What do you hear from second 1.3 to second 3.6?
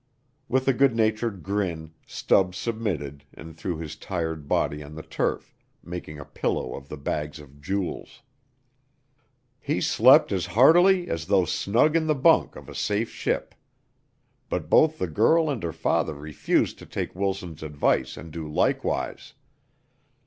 grin Stubbs submitted and